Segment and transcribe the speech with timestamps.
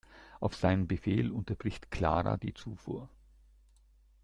[0.39, 3.07] Auf seinen Befehl unterbricht Clara die Zufuhr.